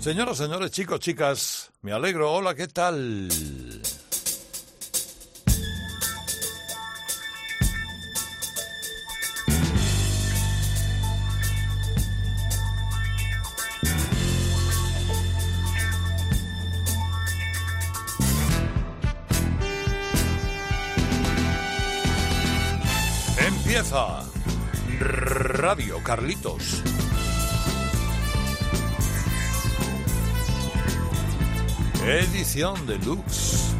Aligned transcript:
Señoras, 0.00 0.38
señores, 0.38 0.70
chicos, 0.70 0.98
chicas, 0.98 1.70
me 1.82 1.92
alegro. 1.92 2.32
Hola, 2.32 2.54
¿qué 2.54 2.68
tal? 2.68 3.28
Empieza 23.36 24.22
Radio 24.98 26.02
Carlitos. 26.02 26.82
Edición 32.50 32.84
deluxe. 32.84 33.76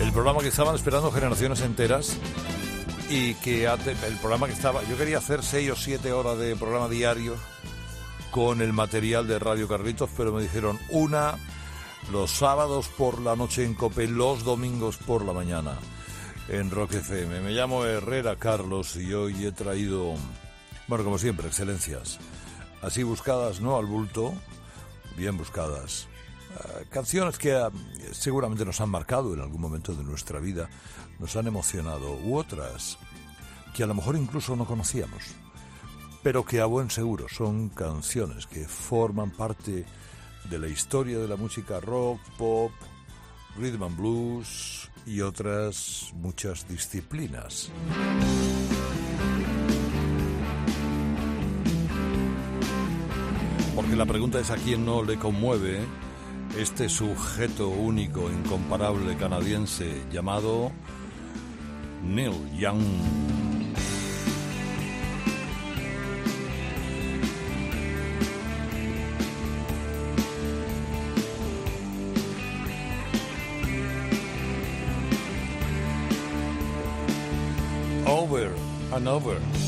El 0.00 0.12
programa 0.12 0.40
que 0.40 0.48
estaban 0.48 0.74
esperando 0.74 1.10
generaciones 1.10 1.62
enteras 1.62 2.14
y 3.08 3.32
que 3.36 3.64
el 3.64 4.16
programa 4.20 4.48
que 4.48 4.52
estaba, 4.52 4.82
yo 4.84 4.98
quería 4.98 5.16
hacer 5.16 5.42
seis 5.42 5.70
o 5.70 5.76
siete 5.76 6.12
horas 6.12 6.36
de 6.36 6.54
programa 6.56 6.90
diario 6.90 7.36
con 8.30 8.60
el 8.60 8.74
material 8.74 9.26
de 9.26 9.38
Radio 9.38 9.66
Carlitos, 9.66 10.10
pero 10.14 10.30
me 10.30 10.42
dijeron 10.42 10.78
una 10.90 11.38
los 12.12 12.30
sábados 12.30 12.88
por 12.88 13.20
la 13.20 13.36
noche 13.36 13.64
en 13.64 13.74
Cope, 13.74 14.06
los 14.08 14.44
domingos 14.44 14.96
por 14.96 15.24
la 15.24 15.32
mañana 15.32 15.76
en 16.48 16.70
Rock 16.70 16.94
FM. 16.94 17.40
Me 17.40 17.50
llamo 17.50 17.84
Herrera 17.84 18.36
Carlos 18.36 18.96
y 18.96 19.12
hoy 19.12 19.44
he 19.44 19.52
traído, 19.52 20.14
bueno, 20.86 21.04
como 21.04 21.18
siempre, 21.18 21.48
excelencias. 21.48 22.18
Así 22.80 23.02
buscadas, 23.02 23.60
no 23.60 23.76
al 23.76 23.86
bulto, 23.86 24.32
bien 25.16 25.36
buscadas. 25.36 26.08
Eh, 26.54 26.86
canciones 26.88 27.36
que 27.36 27.52
eh, 27.52 27.68
seguramente 28.12 28.64
nos 28.64 28.80
han 28.80 28.88
marcado 28.88 29.34
en 29.34 29.40
algún 29.40 29.60
momento 29.60 29.94
de 29.94 30.04
nuestra 30.04 30.40
vida, 30.40 30.70
nos 31.18 31.36
han 31.36 31.46
emocionado, 31.46 32.14
u 32.24 32.36
otras 32.36 32.98
que 33.74 33.82
a 33.82 33.86
lo 33.86 33.94
mejor 33.94 34.16
incluso 34.16 34.56
no 34.56 34.64
conocíamos, 34.64 35.34
pero 36.22 36.44
que 36.44 36.60
a 36.60 36.66
buen 36.66 36.90
seguro 36.90 37.26
son 37.28 37.68
canciones 37.68 38.46
que 38.46 38.66
forman 38.66 39.30
parte 39.30 39.84
de 40.50 40.58
la 40.58 40.68
historia 40.68 41.18
de 41.18 41.28
la 41.28 41.36
música 41.36 41.80
rock, 41.80 42.20
pop, 42.36 42.72
rhythm 43.56 43.82
and 43.82 43.96
blues 43.96 44.90
y 45.06 45.20
otras 45.20 46.12
muchas 46.14 46.66
disciplinas. 46.68 47.70
Porque 53.74 53.96
la 53.96 54.06
pregunta 54.06 54.40
es 54.40 54.50
a 54.50 54.56
quién 54.56 54.84
no 54.84 55.02
le 55.02 55.18
conmueve 55.18 55.80
este 56.58 56.88
sujeto 56.88 57.68
único, 57.68 58.30
incomparable 58.30 59.16
canadiense 59.16 60.02
llamado 60.10 60.72
Neil 62.02 62.50
Young. 62.58 63.57
And 78.98 79.67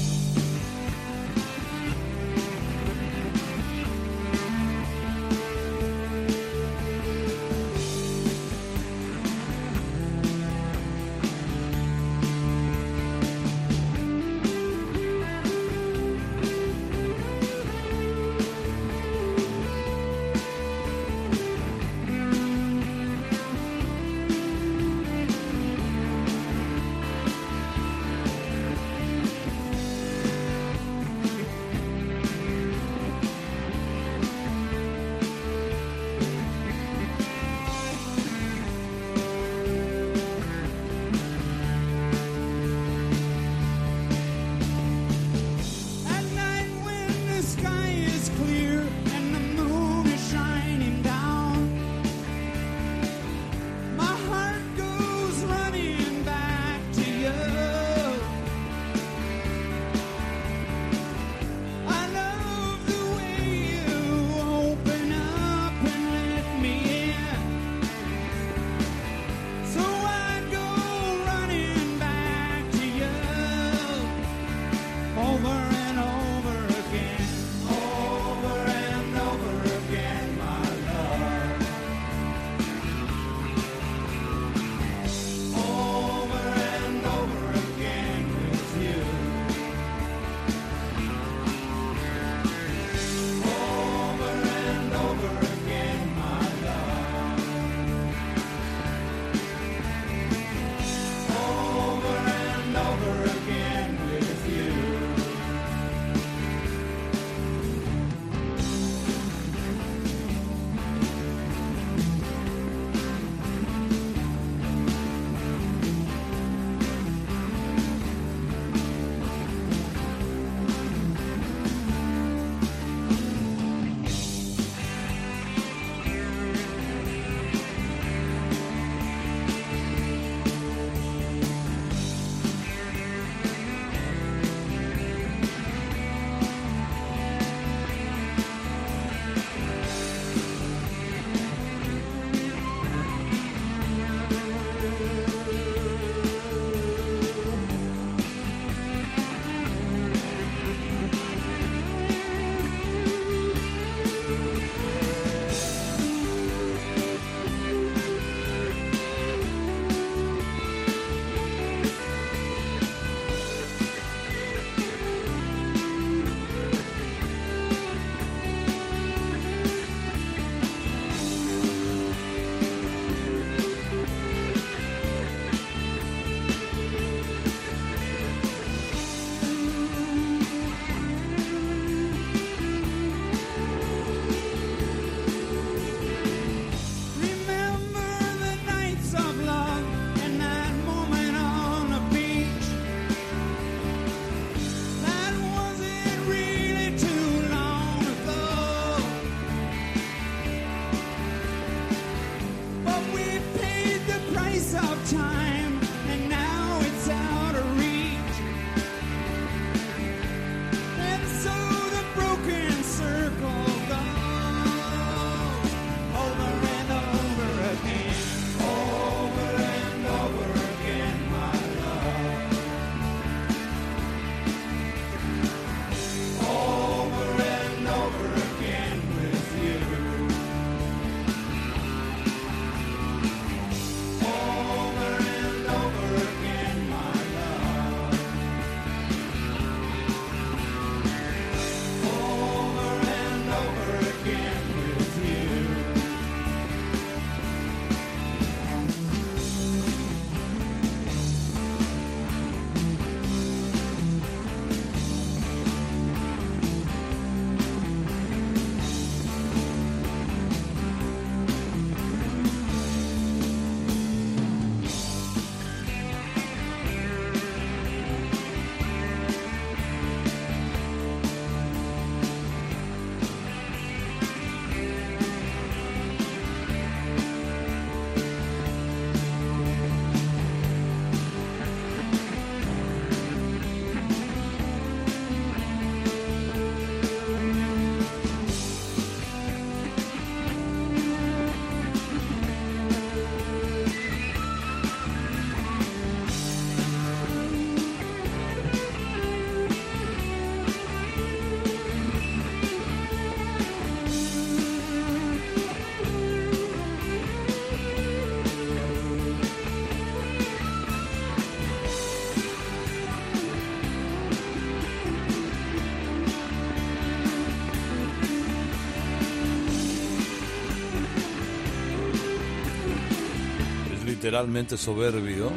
literalmente 324.30 324.76
soberbio. 324.76 325.50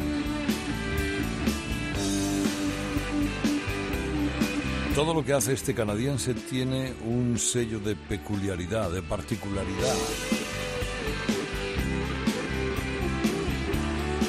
Todo 4.96 5.14
lo 5.14 5.24
que 5.24 5.34
hace 5.34 5.54
este 5.54 5.76
canadiense 5.76 6.34
tiene 6.34 6.92
un 7.06 7.38
sello 7.38 7.80
de 7.80 7.96
peculiaridad, 7.96 8.90
de 8.90 9.04
particularidad. 9.04 9.94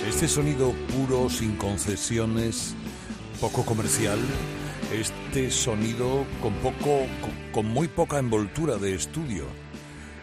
Este 0.07 0.29
sonido 0.29 0.75
puro, 0.95 1.31
sin 1.31 1.57
concesiones, 1.57 2.75
poco 3.41 3.65
comercial, 3.65 4.19
este 4.93 5.51
sonido 5.51 6.27
con 6.43 6.53
poco 6.57 7.07
con 7.51 7.65
muy 7.65 7.89
poca 7.89 8.19
envoltura 8.19 8.77
de 8.77 8.95
estudio. 8.95 9.47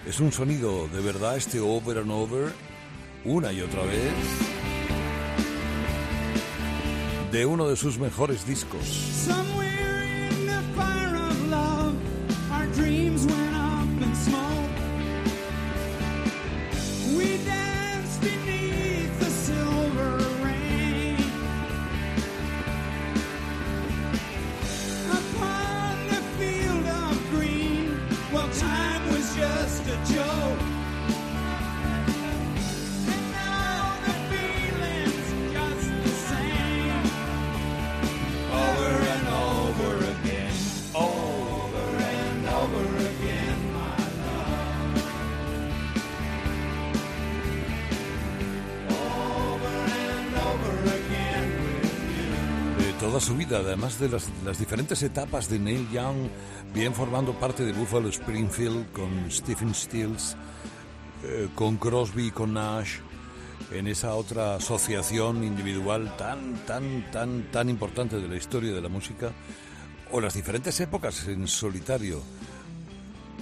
Es 0.05 0.19
un 0.19 0.31
sonido 0.31 0.87
de 0.89 1.01
verdad 1.01 1.37
este 1.37 1.59
over 1.59 1.97
and 1.97 2.11
over 2.11 2.70
una 3.25 3.51
y 3.51 3.61
otra 3.61 3.83
vez 3.83 4.13
de 7.31 7.45
uno 7.45 7.67
de 7.67 7.75
sus 7.75 7.97
mejores 7.97 8.45
discos. 8.45 9.29
Su 53.21 53.35
vida, 53.35 53.59
además 53.59 53.99
de 53.99 54.09
las, 54.09 54.57
diferentes 54.57 55.03
etapas 55.03 55.47
de 55.47 55.59
Neil 55.59 55.87
Young, 55.91 56.27
bien 56.73 56.93
formando 56.95 57.33
parte 57.33 57.63
de 57.63 57.71
Buffalo 57.71 58.09
Springfield 58.09 58.91
con 58.91 59.29
Stephen 59.29 59.75
Stills, 59.75 60.35
eh, 61.23 61.47
con 61.53 61.77
Crosby 61.77 62.27
y 62.27 62.31
con 62.31 62.53
Nash, 62.53 62.95
en 63.71 63.87
esa 63.87 64.15
otra 64.15 64.55
asociación 64.55 65.43
individual 65.43 66.17
tan, 66.17 66.55
tan, 66.65 67.11
tan, 67.11 67.51
tan 67.51 67.69
importante 67.69 68.19
de 68.19 68.27
la 68.27 68.37
historia 68.37 68.73
de 68.73 68.81
la 68.81 68.89
música, 68.89 69.31
o 70.11 70.19
las 70.19 70.33
diferentes 70.33 70.79
épocas 70.79 71.27
en 71.27 71.47
solitario, 71.47 72.23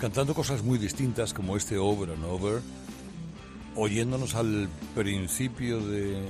cantando 0.01 0.33
cosas 0.33 0.62
muy 0.62 0.77
distintas 0.77 1.33
como 1.33 1.55
este 1.55 1.77
Over 1.77 2.12
and 2.12 2.25
Over, 2.25 2.62
oyéndonos 3.75 4.36
al 4.36 4.67
principio 4.93 5.79
de 5.79 6.21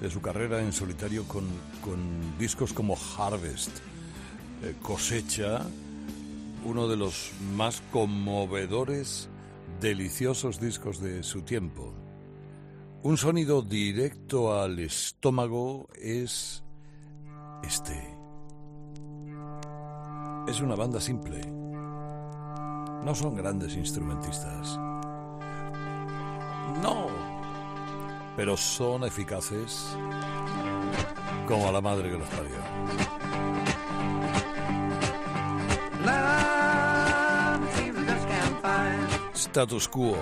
de 0.00 0.10
su 0.10 0.20
carrera 0.20 0.60
en 0.60 0.72
solitario 0.72 1.24
con, 1.28 1.44
discos 2.38 2.72
como 2.72 2.96
Harvest, 3.16 3.78
eh, 4.62 4.74
Cosecha, 4.82 5.62
uno 6.64 6.88
de 6.88 6.96
los 6.96 7.32
más 7.54 7.82
conmovedores, 7.92 9.28
deliciosos 9.80 10.60
discos 10.60 11.00
de 11.00 11.22
su 11.22 11.42
tiempo. 11.42 11.92
Un 13.02 13.18
sonido 13.18 13.60
directo 13.62 14.58
al 14.58 14.78
estómago 14.78 15.88
es 15.94 16.62
este. 17.62 18.16
Es 20.48 20.60
una 20.60 20.74
banda 20.74 21.00
simple. 21.00 21.40
No 23.04 23.14
son 23.14 23.36
grandes 23.36 23.76
instrumentistas. 23.76 24.78
No, 26.82 27.33
pero 28.36 28.56
son 28.56 29.04
eficaces 29.04 29.96
como 31.46 31.68
a 31.68 31.72
la 31.72 31.80
madre 31.80 32.10
que 32.10 32.18
los 32.18 32.28
parió. 32.28 32.54
Status 39.34 39.88
quo. 39.88 40.16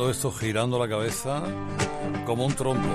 Bailando 0.00 0.10
esto, 0.10 0.32
girando 0.32 0.78
la 0.78 0.88
cabeza 0.88 1.42
como 2.24 2.46
un 2.46 2.54
trompo. 2.54 2.88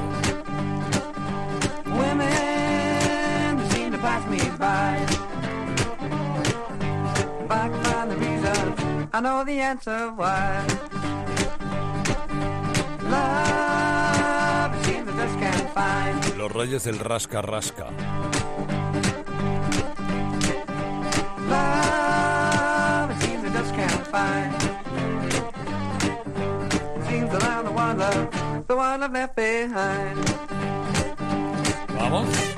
I 9.13 9.21
know 9.21 9.45
the 9.45 9.62
answer 9.62 10.12
why. 10.17 10.65
Love 13.03 14.85
seems 14.85 15.07
I 15.07 15.13
just 15.15 15.39
can't 15.39 15.69
find. 15.75 16.38
Los 16.38 16.51
reyes 16.51 16.83
del 16.85 16.97
rasca 17.00 17.41
rasca. 17.43 17.85
The 28.75 28.79
one 28.79 29.03
I've 29.03 29.13
left 29.13 29.36
behind. 29.36 30.29
Vamos. 31.98 32.54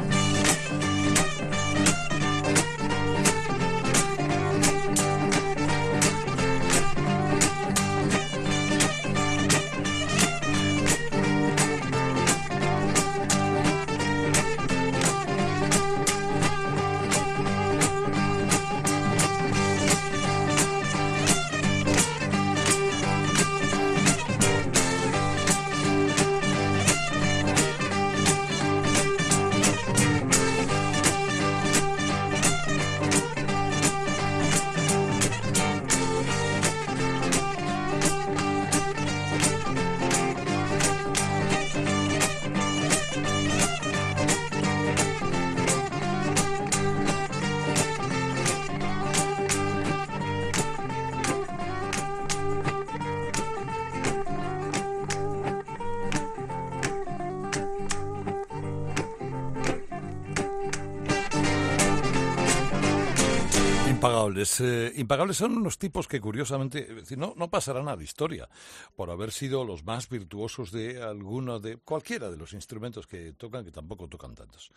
Impagables. 64.37 64.61
Eh, 64.61 64.93
impagables 64.99 65.37
son 65.37 65.57
unos 65.57 65.79
tipos 65.79 66.07
que 66.07 66.21
curiosamente 66.21 66.87
no, 67.17 67.33
no 67.35 67.49
pasarán 67.49 67.87
a 67.87 67.95
la 67.95 68.03
historia 68.03 68.47
por 68.95 69.09
haber 69.09 69.31
sido 69.31 69.63
los 69.63 69.83
más 69.83 70.09
virtuosos 70.09 70.71
de 70.71 71.01
alguno 71.01 71.59
de 71.59 71.77
cualquiera 71.77 72.29
de 72.29 72.37
los 72.37 72.53
instrumentos 72.53 73.07
que 73.07 73.33
tocan, 73.33 73.65
que 73.65 73.71
tampoco 73.71 74.07
tocan 74.07 74.35
tantos. 74.35 74.71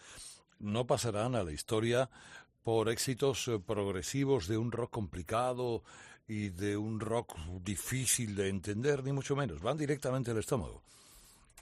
No 0.59 0.87
pasarán 0.87 1.35
a 1.35 1.45
la 1.45 1.53
historia 1.53 2.09
por 2.63 2.89
éxitos 2.89 3.49
eh, 3.49 3.59
progresivos 3.59 4.49
de 4.49 4.57
un 4.57 4.73
rock 4.73 4.91
complicado 4.91 5.83
y 6.27 6.49
de 6.49 6.77
un 6.77 7.01
rock 7.01 7.37
difícil 7.63 8.35
de 8.37 8.49
entender, 8.49 9.05
ni 9.05 9.13
mucho 9.13 9.37
menos. 9.37 9.61
Van 9.61 9.77
directamente 9.77 10.31
al 10.31 10.39
estómago 10.39 10.83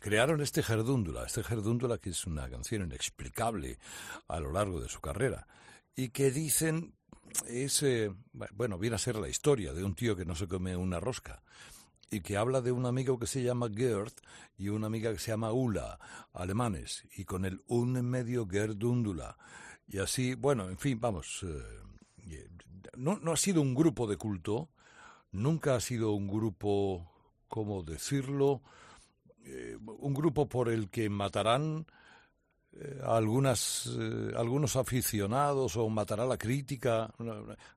crearon 0.01 0.41
este 0.41 0.63
Gerdúndula, 0.63 1.25
este 1.25 1.43
Gerdúndula 1.43 1.99
que 1.99 2.11
es 2.11 2.25
una 2.25 2.49
canción 2.49 2.83
inexplicable 2.83 3.81
a 4.29 4.39
lo 4.39 4.53
largo 4.53 4.81
de 4.81 4.89
su 4.89 5.01
carrera 5.01 5.49
y 5.97 6.11
que 6.11 6.31
dicen 6.31 6.95
es, 7.47 7.83
eh, 7.83 8.13
bueno, 8.53 8.79
viene 8.79 8.97
a 8.97 8.99
ser 8.99 9.17
la 9.17 9.29
historia 9.29 9.73
de 9.73 9.85
un 9.85 9.95
tío 9.95 10.17
que 10.17 10.25
no 10.25 10.35
se 10.35 10.49
come 10.49 10.77
una 10.77 11.01
rosca 11.01 11.43
y 12.11 12.21
que 12.21 12.37
habla 12.37 12.61
de 12.61 12.73
un 12.73 12.87
amigo 12.87 13.19
que 13.19 13.27
se 13.27 13.43
llama 13.43 13.69
Gerd 13.75 14.13
y 14.57 14.69
una 14.69 14.87
amiga 14.87 15.13
que 15.13 15.19
se 15.19 15.31
llama 15.31 15.53
Ula, 15.53 15.99
alemanes, 16.33 17.05
y 17.17 17.25
con 17.25 17.45
el 17.45 17.63
un 17.67 17.97
en 17.97 18.07
medio 18.07 18.47
Gerdúndula. 18.49 19.37
Y 19.87 19.99
así, 19.99 20.35
bueno, 20.35 20.69
en 20.69 20.79
fin, 20.79 21.01
vamos, 21.01 21.45
eh, 21.45 22.49
no, 22.97 23.19
no 23.19 23.33
ha 23.33 23.37
sido 23.37 23.61
un 23.61 23.75
grupo 23.75 24.07
de 24.07 24.17
culto, 24.17 24.71
nunca 25.33 25.75
ha 25.75 25.81
sido 25.81 26.13
un 26.13 26.29
grupo, 26.29 27.11
¿cómo 27.49 27.83
decirlo? 27.83 28.63
Eh, 29.45 29.79
un 29.81 30.15
grupo 30.15 30.49
por 30.49 30.69
el 30.69 30.91
que 30.91 31.09
matarán 31.09 31.87
eh, 32.81 33.01
algunas, 33.05 33.91
eh, 33.99 34.33
algunos 34.37 34.77
aficionados 34.77 35.77
o 35.77 35.89
matará 35.89 36.25
la 36.25 36.37
crítica. 36.37 37.11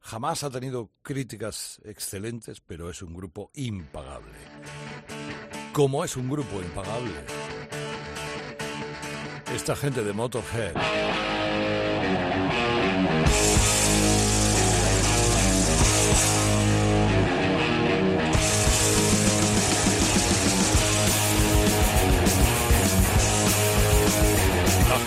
Jamás 0.01 0.43
ha 0.43 0.49
tenido 0.49 0.91
críticas 1.01 1.81
excelentes, 1.83 2.61
pero 2.61 2.89
es 2.89 3.01
un 3.01 3.13
grupo 3.13 3.49
impagable. 3.55 4.37
¿Cómo 5.73 6.03
es 6.03 6.15
un 6.17 6.29
grupo 6.29 6.61
impagable? 6.61 7.25
Esta 9.53 9.75
gente 9.75 10.03
de 10.03 10.13
Motorhead. 10.13 10.75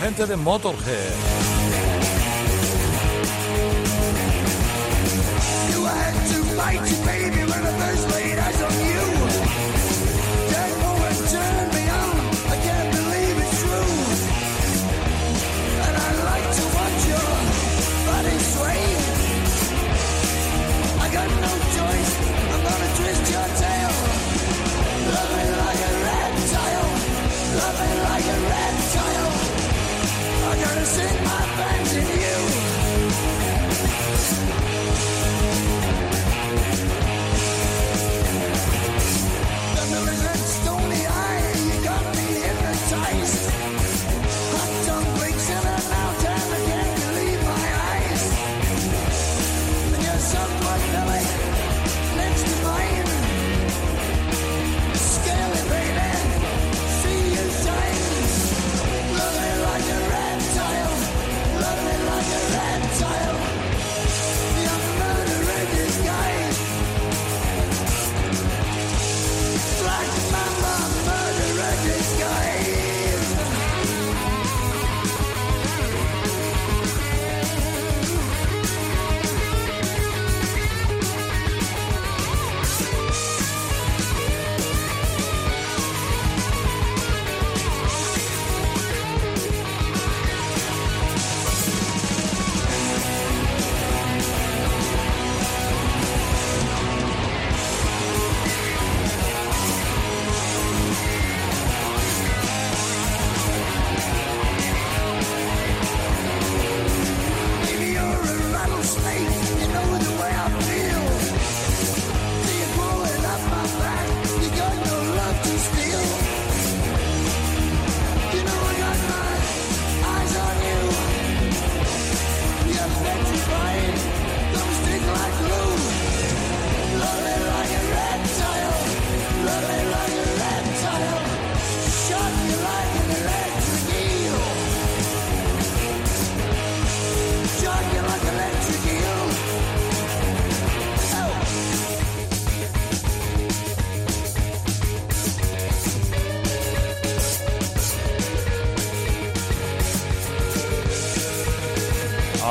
Gente 0.04 0.26
de 0.26 0.36
Motorhead. 0.36 1.44
I'm 30.76 31.23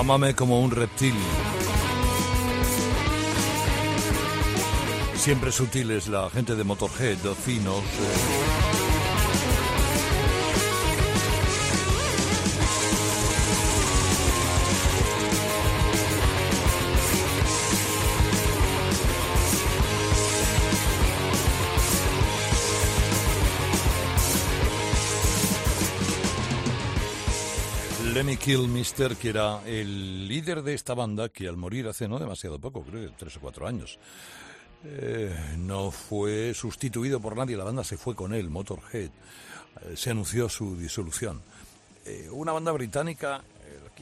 Ámame 0.03 0.35
como 0.35 0.59
un 0.59 0.69
reptil. 0.69 1.13
Siempre 5.15 5.49
sutiles 5.49 6.09
la 6.09 6.29
gente 6.29 6.55
de 6.55 6.65
Motorhead, 6.65 7.19
finos. 7.41 7.77
Eh. 7.77 8.82
Lemmy 28.45 28.57
Kilmister, 28.57 29.15
que 29.15 29.29
era 29.29 29.61
el 29.65 30.27
líder 30.27 30.63
de 30.63 30.73
esta 30.73 30.93
banda, 30.93 31.29
que 31.29 31.47
al 31.47 31.55
morir 31.55 31.87
hace 31.87 32.07
no 32.07 32.19
demasiado 32.19 32.59
poco, 32.59 32.83
creo 32.83 33.09
que 33.09 33.15
tres 33.17 33.37
o 33.37 33.39
cuatro 33.39 33.67
años, 33.67 33.97
eh, 34.83 35.33
no 35.57 35.91
fue 35.91 36.53
sustituido 36.53 37.19
por 37.19 37.37
nadie, 37.37 37.55
la 37.55 37.63
banda 37.63 37.83
se 37.83 37.97
fue 37.97 38.15
con 38.15 38.33
él, 38.33 38.49
Motorhead, 38.49 39.09
eh, 39.09 39.95
se 39.95 40.11
anunció 40.11 40.49
su 40.49 40.75
disolución. 40.77 41.41
Eh, 42.05 42.29
una 42.31 42.51
banda 42.51 42.71
británica, 42.71 43.41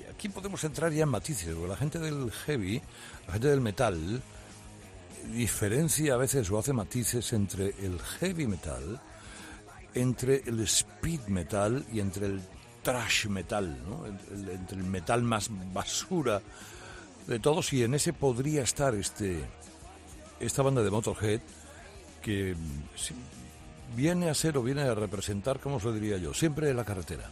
aquí, 0.09 0.29
podemos 0.29 0.63
entrar 0.63 0.91
ya 0.91 1.03
en 1.03 1.09
matices, 1.09 1.53
porque 1.53 1.69
la 1.69 1.77
gente 1.77 1.99
del 1.99 2.31
heavy, 2.31 2.81
la 3.27 3.33
gente 3.33 3.47
del 3.47 3.61
metal, 3.61 4.21
diferencia 5.33 6.15
a 6.15 6.17
veces 6.17 6.49
o 6.49 6.57
hace 6.57 6.73
matices 6.73 7.31
entre 7.33 7.75
el 7.79 7.99
heavy 7.99 8.47
metal, 8.47 8.99
entre 9.93 10.41
el 10.45 10.61
speed 10.61 11.27
metal 11.27 11.85
y 11.91 11.99
entre 11.99 12.25
el 12.27 12.41
trash 12.81 13.27
metal, 13.27 13.77
entre 14.33 14.77
el 14.77 14.83
metal 14.83 15.23
más 15.23 15.49
basura 15.73 16.41
de 17.27 17.39
todos. 17.39 17.71
Y 17.73 17.83
en 17.83 17.93
ese 17.93 18.13
podría 18.13 18.63
estar 18.63 18.95
este 18.95 19.43
esta 20.39 20.63
banda 20.63 20.81
de 20.81 20.89
Motorhead 20.89 21.41
que 22.21 22.55
mm, 22.55 23.95
viene 23.95 24.29
a 24.29 24.33
ser 24.33 24.57
o 24.57 24.63
viene 24.63 24.81
a 24.81 24.95
representar, 24.95 25.59
como 25.59 25.75
os 25.75 25.83
lo 25.83 25.93
diría 25.93 26.17
yo, 26.17 26.33
siempre 26.33 26.69
en 26.69 26.77
la 26.77 26.85
carretera. 26.85 27.29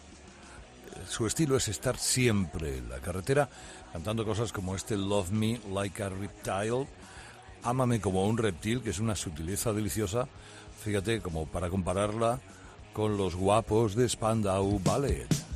Su 1.08 1.26
estilo 1.26 1.56
es 1.56 1.68
estar 1.68 1.98
siempre 1.98 2.78
en 2.78 2.90
la 2.90 3.00
carretera, 3.00 3.50
cantando 3.92 4.26
cosas 4.26 4.52
como 4.52 4.76
este 4.76 4.98
Love 4.98 5.32
Me 5.32 5.60
Like 5.72 6.04
a 6.04 6.10
Reptile, 6.10 6.88
Ámame 7.64 8.00
como 8.00 8.26
un 8.26 8.38
reptil, 8.38 8.82
que 8.82 8.92
es 8.92 9.00
una 9.00 9.16
sutileza 9.16 9.74
deliciosa, 9.74 10.28
fíjate, 10.82 11.20
como 11.20 11.46
para 11.46 11.70
compararla 11.70 12.40
con 12.94 13.18
los 13.18 13.36
guapos 13.36 13.96
de 13.96 14.08
Spandau 14.08 14.80
Ballet. 14.84 15.49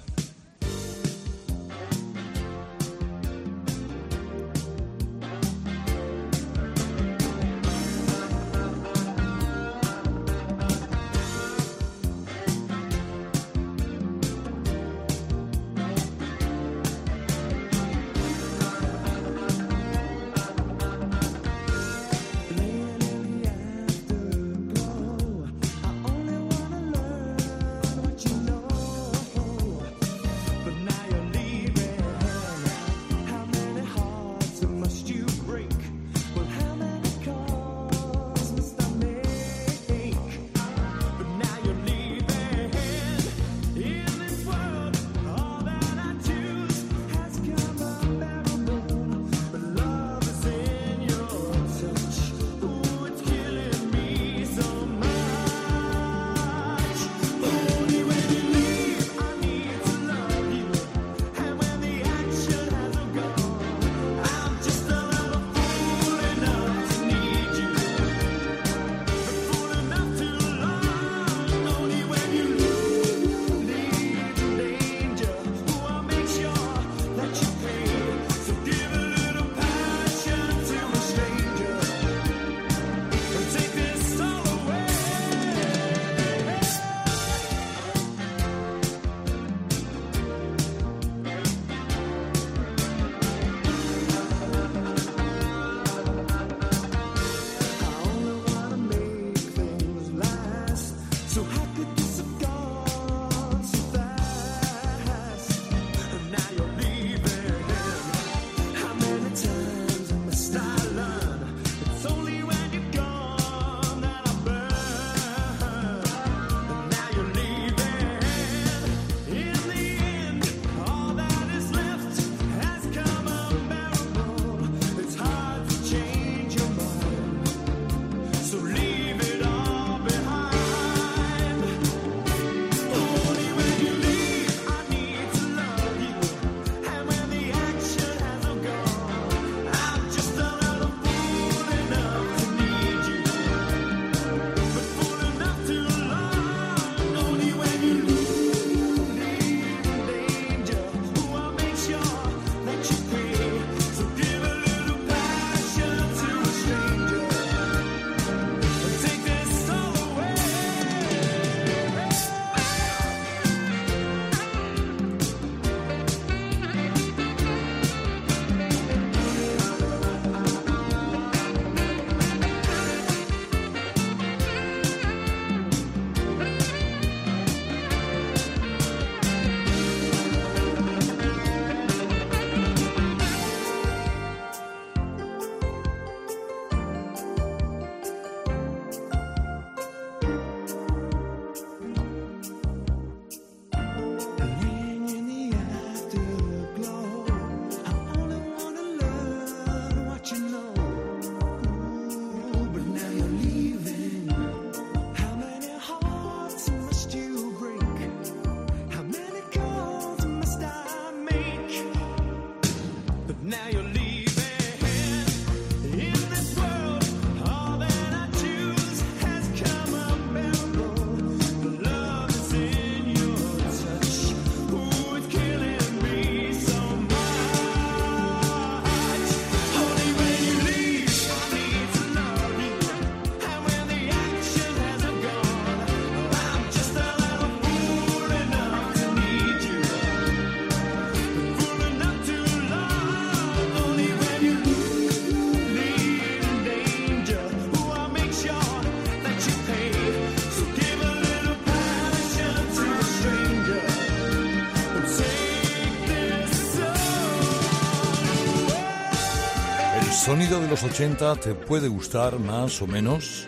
Sonido 260.33 260.59
de 260.59 260.67
los 260.67 260.81
80 260.81 261.35
te 261.35 261.53
puede 261.53 261.87
gustar 261.87 262.39
más 262.39 262.81
o 262.81 262.87
menos, 262.87 263.47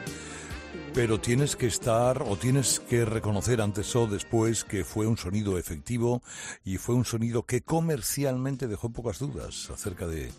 pero 0.94 1.20
tienes 1.20 1.56
que 1.56 1.66
estar 1.66 2.22
o 2.22 2.36
tienes 2.36 2.80
que 2.80 3.06
reconocer 3.06 3.60
antes 3.60 3.96
o 3.96 4.06
después 4.06 4.64
que 4.64 4.86
fue 4.86 5.08
un 5.08 5.18
sonido 5.18 5.58
efectivo 5.58 6.22
y 6.64 6.78
fue 6.78 6.94
un 6.94 7.04
sonido 7.04 7.42
que 7.42 7.62
comercialmente 7.62 8.68
dejó 8.68 8.92
pocas 8.92 9.18
dudas 9.18 9.72
acerca 9.72 10.06
de 10.06 10.32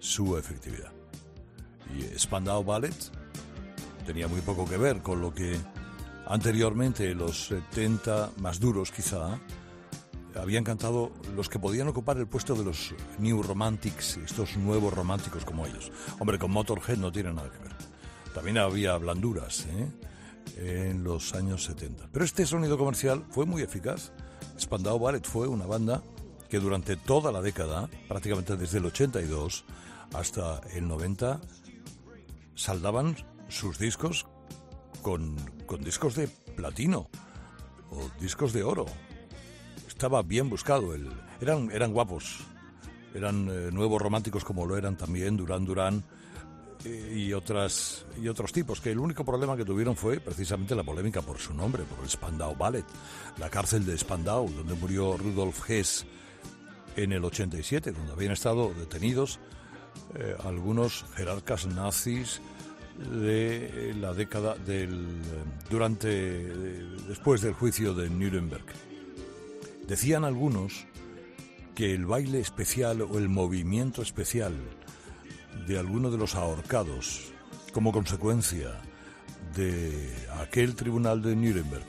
su 0.00 0.36
efectividad. 0.36 0.90
Y 1.96 2.18
Spandau 2.18 2.64
Ballet 2.64 2.96
tenía 4.04 4.26
muy 4.26 4.40
poco 4.40 4.68
que 4.68 4.76
ver 4.76 5.00
con 5.00 5.20
lo 5.20 5.32
que 5.32 5.56
anteriormente 6.26 7.14
los 7.14 7.46
70 7.46 8.32
más 8.38 8.58
duros 8.58 8.90
quizá 8.90 9.38
habían 10.36 10.64
cantado 10.64 11.12
los 11.34 11.48
que 11.48 11.58
podían 11.58 11.88
ocupar 11.88 12.18
el 12.18 12.26
puesto 12.26 12.54
de 12.54 12.64
los 12.64 12.94
New 13.18 13.42
Romantics, 13.42 14.16
estos 14.18 14.56
nuevos 14.56 14.92
románticos 14.92 15.44
como 15.44 15.66
ellos. 15.66 15.92
Hombre, 16.18 16.38
con 16.38 16.50
Motorhead 16.50 16.98
no 16.98 17.12
tiene 17.12 17.32
nada 17.32 17.50
que 17.50 17.58
ver. 17.58 17.72
También 18.34 18.58
había 18.58 18.96
blanduras 18.96 19.66
¿eh? 19.66 19.88
en 20.56 21.04
los 21.04 21.34
años 21.34 21.64
70. 21.64 22.08
Pero 22.12 22.24
este 22.24 22.46
sonido 22.46 22.76
comercial 22.76 23.24
fue 23.30 23.46
muy 23.46 23.62
eficaz. 23.62 24.12
Spandau 24.58 24.98
Ballet 24.98 25.24
fue 25.24 25.46
una 25.46 25.66
banda 25.66 26.02
que 26.48 26.58
durante 26.58 26.96
toda 26.96 27.30
la 27.32 27.40
década, 27.40 27.88
prácticamente 28.08 28.56
desde 28.56 28.78
el 28.78 28.86
82 28.86 29.64
hasta 30.12 30.60
el 30.72 30.88
90, 30.88 31.40
saldaban 32.54 33.16
sus 33.48 33.78
discos 33.78 34.26
con, 35.02 35.36
con 35.66 35.82
discos 35.84 36.14
de 36.16 36.28
platino 36.28 37.08
o 37.90 38.10
discos 38.20 38.52
de 38.52 38.64
oro 38.64 38.86
estaba 39.94 40.22
bien 40.22 40.50
buscado. 40.50 40.94
El, 40.94 41.08
eran, 41.40 41.70
eran 41.70 41.92
guapos, 41.92 42.40
eran 43.14 43.48
eh, 43.48 43.70
nuevos 43.72 44.02
románticos 44.02 44.44
como 44.44 44.66
lo 44.66 44.76
eran 44.76 44.96
también 44.96 45.36
Durán 45.36 45.64
Durán 45.64 46.04
eh, 46.84 47.14
y, 47.16 47.32
otras, 47.32 48.04
y 48.20 48.28
otros 48.28 48.52
tipos, 48.52 48.80
que 48.80 48.90
el 48.90 48.98
único 48.98 49.24
problema 49.24 49.56
que 49.56 49.64
tuvieron 49.64 49.96
fue 49.96 50.18
precisamente 50.18 50.74
la 50.74 50.82
polémica 50.82 51.22
por 51.22 51.38
su 51.38 51.54
nombre, 51.54 51.84
por 51.84 52.02
el 52.02 52.10
Spandau 52.10 52.56
Ballet, 52.56 52.84
la 53.38 53.48
cárcel 53.48 53.86
de 53.86 53.96
Spandau, 53.96 54.50
donde 54.50 54.74
murió 54.74 55.16
Rudolf 55.16 55.70
Hess 55.70 56.04
en 56.96 57.12
el 57.12 57.24
87, 57.24 57.92
donde 57.92 58.12
habían 58.12 58.32
estado 58.32 58.74
detenidos 58.74 59.38
eh, 60.16 60.36
algunos 60.44 61.04
jerarcas 61.14 61.66
nazis 61.66 62.40
de 62.98 63.94
la 64.00 64.12
década 64.12 64.54
del 64.54 65.06
durante 65.70 66.08
después 67.08 67.40
del 67.42 67.54
juicio 67.54 67.94
de 67.94 68.10
Nuremberg. 68.10 68.64
Decían 69.86 70.24
algunos 70.24 70.86
que 71.74 71.92
el 71.92 72.06
baile 72.06 72.40
especial 72.40 73.02
o 73.02 73.18
el 73.18 73.28
movimiento 73.28 74.02
especial 74.02 74.54
de 75.66 75.78
alguno 75.78 76.10
de 76.10 76.18
los 76.18 76.34
ahorcados 76.34 77.32
como 77.72 77.92
consecuencia 77.92 78.80
de 79.54 80.10
aquel 80.40 80.74
tribunal 80.74 81.22
de 81.22 81.36
Nuremberg 81.36 81.86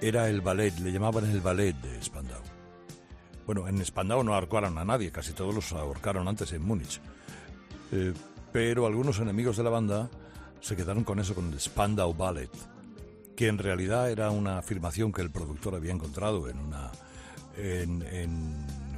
era 0.00 0.28
el 0.28 0.40
ballet, 0.40 0.76
le 0.80 0.90
llamaban 0.90 1.30
el 1.30 1.40
ballet 1.40 1.74
de 1.76 2.02
Spandau. 2.02 2.42
Bueno, 3.46 3.68
en 3.68 3.84
Spandau 3.84 4.24
no 4.24 4.34
ahorcaron 4.34 4.76
a 4.78 4.84
nadie, 4.84 5.12
casi 5.12 5.32
todos 5.32 5.54
los 5.54 5.72
ahorcaron 5.72 6.26
antes 6.26 6.52
en 6.52 6.62
Múnich. 6.62 7.00
Eh, 7.92 8.12
pero 8.52 8.86
algunos 8.86 9.18
enemigos 9.20 9.56
de 9.56 9.62
la 9.62 9.70
banda 9.70 10.10
se 10.60 10.76
quedaron 10.76 11.04
con 11.04 11.18
eso, 11.18 11.34
con 11.34 11.52
el 11.52 11.60
Spandau 11.60 12.14
Ballet, 12.14 12.50
que 13.36 13.48
en 13.48 13.58
realidad 13.58 14.10
era 14.10 14.30
una 14.30 14.58
afirmación 14.58 15.12
que 15.12 15.22
el 15.22 15.30
productor 15.30 15.74
había 15.74 15.92
encontrado 15.92 16.48
en 16.48 16.58
una 16.58 16.90
en, 17.56 18.02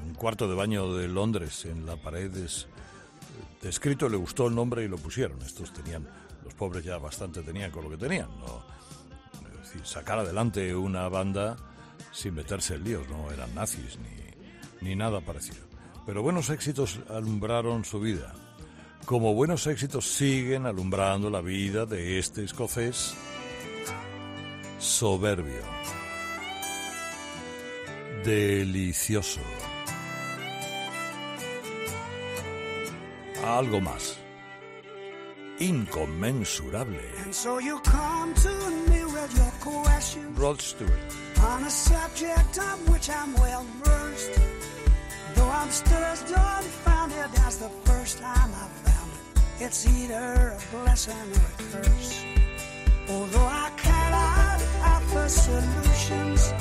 un 0.05 0.15
cuarto 0.15 0.49
de 0.49 0.55
baño 0.55 0.95
de 0.95 1.09
Londres, 1.09 1.65
en 1.65 1.87
la 1.87 1.97
pared 1.97 2.31
descrito, 3.61 4.09
le 4.09 4.17
gustó 4.17 4.49
el 4.49 4.55
nombre 4.55 4.85
y 4.85 4.89
lo 4.89 4.99
pusieron. 4.99 5.41
Estos 5.43 5.73
tenían, 5.73 6.07
los 6.45 6.55
pobres 6.55 6.85
ya 6.85 6.99
bastante 6.99 7.43
tenían 7.43 7.71
con 7.71 7.85
lo 7.85 7.91
que 7.91 7.97
tenían. 7.97 8.29
Es 9.55 9.71
decir, 9.71 9.87
sacar 9.87 10.19
adelante 10.19 10.75
una 10.75 11.09
banda 11.09 11.57
sin 12.13 12.35
meterse 12.35 12.75
en 12.75 12.85
líos, 12.85 13.09
no 13.09 13.31
eran 13.31 13.55
nazis 13.55 13.99
ni, 13.99 14.89
ni 14.89 14.97
nada 14.97 15.21
parecido. 15.21 15.65
Pero 16.07 16.23
buenos 16.23 16.51
éxitos 16.51 17.01
alumbraron 17.09 17.85
su 17.85 17.99
vida. 18.01 18.35
Como 19.05 19.35
buenos 19.35 19.67
éxitos 19.67 20.07
siguen 20.07 20.67
alumbrando 20.67 21.31
la 21.31 21.41
vida 21.41 21.87
de 21.87 22.19
este 22.19 22.45
escocés 22.45 23.15
soberbio 24.79 25.63
delicioso. 28.25 29.41
Algo 33.45 33.81
más. 33.81 34.17
Inconmensurable. 35.61 37.01
Rod 40.37 40.61
Stewart. 40.61 40.91
On 41.41 41.63
a 41.63 41.71
subject 41.71 42.59
of 42.59 42.89
which 42.89 43.11
I'm 43.11 43.35
well 43.35 43.67
versed. 43.83 44.41
Though 45.35 45.51
I'm 45.51 45.71
still 45.71 46.15
dumbfounded 46.27 47.31
as 47.47 47.59
the 47.59 47.69
first 47.85 48.19
time 48.19 48.51
I 48.55 48.67
found 48.85 49.13
it. 49.13 49.65
It's 49.65 49.87
either 49.87 50.57
a 50.57 50.77
blessing 50.77 51.15
or 51.15 51.49
a 51.59 51.83
curse. 51.83 52.25
Although 53.09 53.51
I 53.67 53.71
cannot 53.77 54.61
offer 54.83 55.29
solutions, 55.29 56.53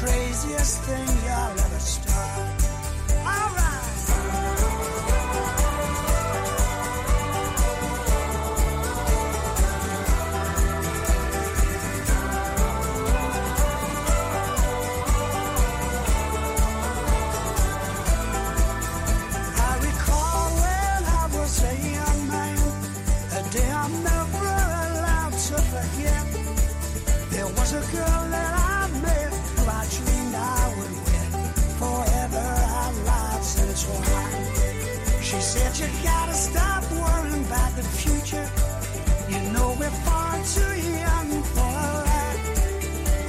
craziest 0.00 0.80
thing 0.82 1.08
you'll 1.24 1.60
ever 1.64 1.80
start. 1.80 2.57
You 35.78 35.86
gotta 36.02 36.34
stop 36.34 36.82
worrying 36.90 37.44
about 37.46 37.76
the 37.76 37.84
future. 37.84 38.50
You 39.28 39.38
know 39.52 39.76
we're 39.78 39.96
far 40.02 40.34
too 40.42 40.74
young 41.06 41.42
for 41.54 41.78
that. 42.10 42.36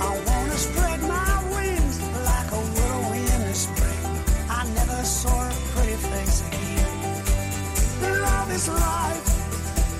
I 0.01 0.09
wanna 0.27 0.57
spread 0.57 0.99
my 1.01 1.33
wings 1.53 2.01
like 2.29 2.49
a 2.51 2.61
willow 2.73 3.13
in 3.13 3.39
the 3.49 3.53
spring. 3.53 4.03
I 4.49 4.65
never 4.73 5.03
saw 5.03 5.47
a 5.47 5.53
pretty 5.73 5.97
face 6.09 6.41
again. 6.47 8.21
Love 8.23 8.51
is 8.51 8.67
life, 8.67 9.27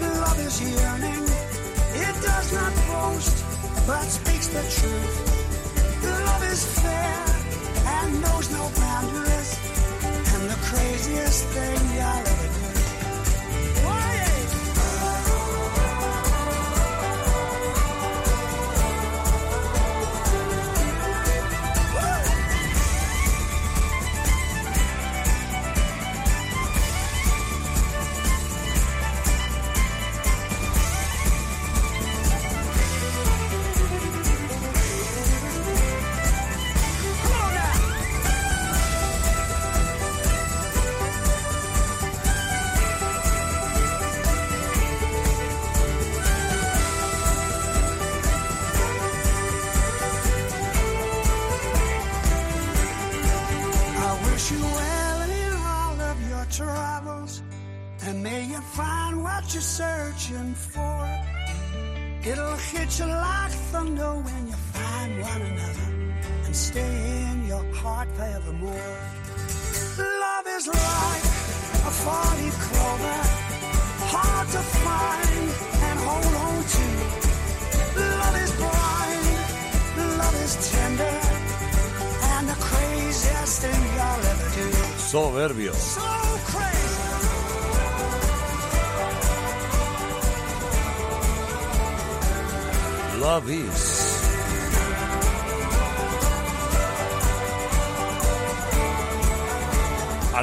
love 0.01 0.39
is 0.39 0.59
yearning. 0.59 1.25
It 2.01 2.15
does 2.25 2.51
not 2.51 2.73
boast, 2.89 3.45
but 3.85 4.05
speaks 4.05 4.47
the 4.47 4.63
truth. 4.77 6.03
Love 6.03 6.43
is 6.51 6.65
fair. 6.81 7.28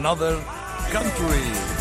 Another 0.07 0.39
country. 0.93 1.77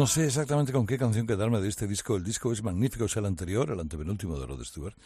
No 0.00 0.06
sé 0.06 0.24
exactamente 0.24 0.72
con 0.72 0.86
qué 0.86 0.96
canción 0.96 1.26
quedarme 1.26 1.60
de 1.60 1.68
este 1.68 1.86
disco. 1.86 2.16
El 2.16 2.24
disco 2.24 2.50
es 2.50 2.62
magnífico, 2.62 3.04
es 3.04 3.14
el 3.18 3.26
anterior, 3.26 3.70
el 3.70 3.80
antepenúltimo 3.80 4.40
de 4.40 4.46
Rod 4.46 4.64
Stewart. 4.64 4.96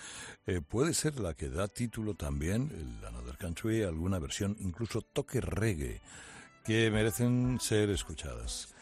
Eh, 0.47 0.61
puede 0.61 0.95
ser 0.95 1.19
la 1.19 1.35
que 1.35 1.49
da 1.49 1.67
título 1.67 2.15
también, 2.15 2.71
el 2.73 3.05
Another 3.05 3.37
Country, 3.37 3.83
alguna 3.83 4.21
versión, 4.21 4.57
incluso 4.61 5.03
toque 5.03 5.41
reggae, 5.41 6.01
que 6.65 6.91
merecen 6.91 7.59
ser 7.61 7.91
escuchadas. 7.91 8.75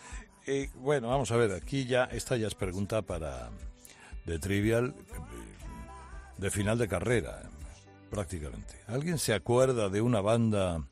Eh, 0.46 0.70
bueno, 0.74 1.08
vamos 1.08 1.30
a 1.30 1.36
ver, 1.36 1.52
aquí 1.52 1.84
ya, 1.84 2.04
esta 2.04 2.36
ya 2.36 2.46
es 2.46 2.54
pregunta 2.54 3.02
para 3.02 3.50
de 4.24 4.38
Trivial, 4.38 4.94
eh, 4.96 5.14
de 6.38 6.50
final 6.50 6.78
de 6.78 6.88
carrera, 6.88 7.42
prácticamente. 8.10 8.74
¿Alguien 8.86 9.18
se 9.18 9.34
acuerda 9.34 9.88
de 9.88 10.00
una 10.00 10.20
banda, 10.20 10.86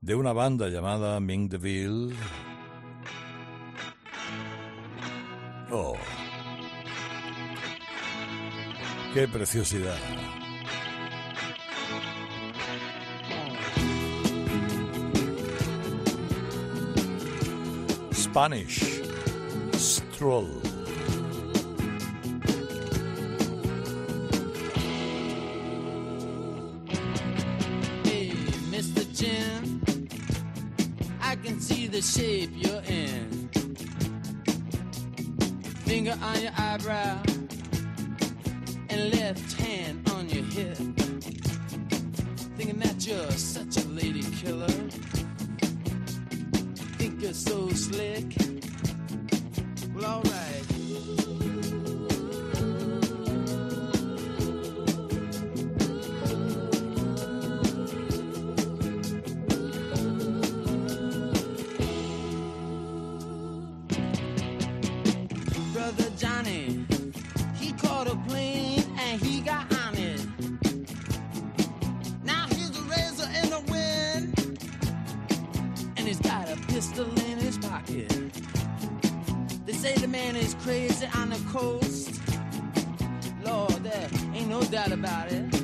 de 0.00 0.14
una 0.14 0.32
banda 0.32 0.68
llamada 0.68 1.20
Ming 1.20 1.48
DeVille? 1.48 2.14
Oh. 5.70 5.96
Qué 9.14 9.28
preciosidad. 9.28 9.98
Spanish 18.30 19.00
Stroll. 19.72 20.44
Hey, 28.04 28.32
Mr. 28.70 29.02
Jim, 29.16 29.80
I 31.22 31.36
can 31.36 31.58
see 31.58 31.86
the 31.86 32.02
shape 32.02 32.50
you're 32.54 32.82
in. 32.86 33.48
Finger 35.86 36.16
on 36.22 36.42
your 36.42 36.52
eyebrow 36.58 37.22
and 38.90 39.10
left 39.14 39.52
hand 39.54 40.06
on 40.10 40.28
your 40.28 40.44
hip. 40.44 40.76
Thinking 42.56 42.78
that 42.80 43.06
you're 43.06 43.30
such 43.30 43.78
a 43.82 43.88
lady 43.88 44.22
killer. 44.22 44.68
You're 47.20 47.32
so 47.32 47.68
slick. 47.70 48.32
Well, 49.92 50.22
alright. 50.24 50.47
Pistol 76.78 77.10
in 77.28 77.38
his 77.38 77.58
pocket. 77.58 78.08
They 79.66 79.72
say 79.72 79.94
the 79.94 80.06
man 80.06 80.36
is 80.36 80.54
crazy 80.62 81.08
on 81.16 81.30
the 81.30 81.40
coast. 81.50 82.20
Lord, 83.44 83.82
there 83.82 84.08
ain't 84.32 84.46
no 84.46 84.62
doubt 84.62 84.92
about 84.92 85.32
it. 85.32 85.57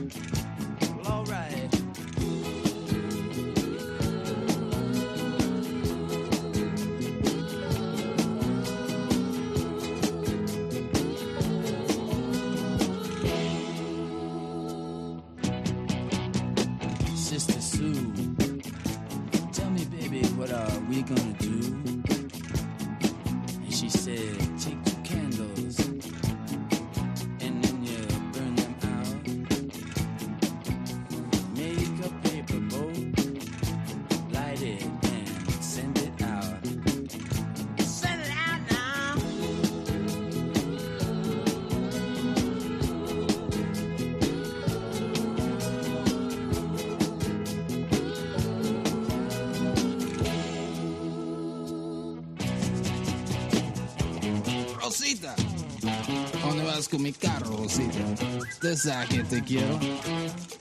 Que 58.74 59.22
te 59.22 59.40
quiero, 59.44 59.78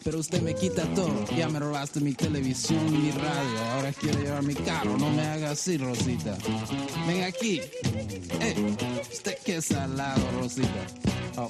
pero 0.04 0.20
usted 0.20 0.40
me 0.44 0.54
quita 0.54 0.84
todo. 0.94 1.26
Ya 1.36 1.50
me 1.50 1.58
robaste 1.58 2.00
mi 2.00 2.14
televisión 2.14 2.92
mi 2.92 3.10
radio. 3.10 3.64
Ahora 3.72 3.92
quiero 3.92 4.20
llevar 4.20 4.44
mi 4.44 4.54
carro. 4.54 5.00
No 5.00 5.10
me 5.10 5.24
haga 5.24 5.50
así, 5.50 5.80
Rosita. 5.80 6.38
Ven 7.08 7.24
aquí. 7.24 7.60
Eh, 8.40 8.76
usted 9.12 9.36
que 9.44 9.56
es 9.56 9.66
salado, 9.66 10.22
Rosita. 10.40 10.68
Oh. 11.38 11.48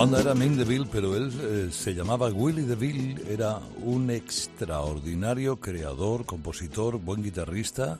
Banda 0.00 0.18
era 0.18 0.34
Ming 0.34 0.56
DeVille, 0.56 0.88
pero 0.90 1.14
él 1.14 1.30
eh, 1.42 1.68
se 1.70 1.92
llamaba 1.92 2.28
Willie 2.28 2.64
DeVille, 2.64 3.22
era 3.28 3.58
un 3.82 4.10
extraordinario 4.10 5.60
creador, 5.60 6.24
compositor, 6.24 6.96
buen 6.96 7.22
guitarrista, 7.22 7.98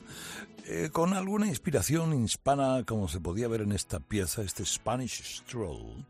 eh, 0.65 0.89
con 0.91 1.13
alguna 1.13 1.45
inspiración 1.45 2.23
hispana, 2.23 2.85
como 2.87 3.07
se 3.07 3.19
podía 3.19 3.47
ver 3.47 3.61
en 3.61 3.71
esta 3.71 3.99
pieza, 3.99 4.41
este 4.41 4.65
Spanish 4.65 5.41
Stroll, 5.41 6.03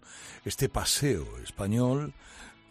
este 0.45 0.69
paseo 0.69 1.27
español, 1.43 2.13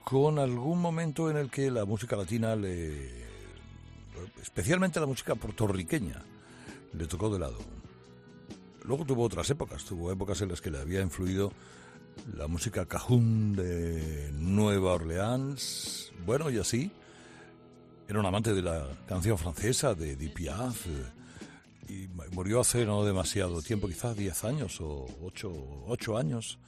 con 0.02 0.38
algún 0.38 0.80
momento 0.80 1.30
en 1.30 1.36
el 1.36 1.50
que 1.50 1.70
la 1.70 1.84
música 1.84 2.16
latina 2.16 2.56
le... 2.56 3.26
especialmente 4.40 4.98
la 4.98 5.04
música 5.04 5.34
puertorriqueña, 5.34 6.22
le 6.94 7.06
tocó 7.06 7.28
de 7.28 7.38
lado. 7.38 7.58
Luego 8.84 9.04
tuvo 9.04 9.24
otras 9.24 9.50
épocas, 9.50 9.84
tuvo 9.84 10.10
épocas 10.10 10.40
en 10.40 10.48
las 10.48 10.62
que 10.62 10.70
le 10.70 10.78
había 10.78 11.02
influido 11.02 11.52
la 12.36 12.46
música 12.46 12.86
cajún 12.86 13.54
de 13.56 14.30
Nueva 14.32 14.94
Orleans. 14.94 16.12
Bueno, 16.24 16.50
y 16.50 16.58
así. 16.58 16.90
Era 18.08 18.18
un 18.18 18.26
amante 18.26 18.52
de 18.52 18.62
la 18.62 18.86
canción 19.06 19.38
francesa, 19.38 19.94
de 19.94 20.12
Edith 20.12 20.34
Piaf. 20.34 20.86
eh, 20.86 21.12
Y 21.88 22.08
murió 22.34 22.60
hace 22.60 22.84
no 22.84 23.04
demasiado 23.04 23.62
tiempo, 23.62 23.88
quizás 23.88 24.16
10 24.16 24.44
años 24.44 24.80
o 24.80 25.06
8, 25.22 25.84
8 25.86 26.16
años, 26.18 26.58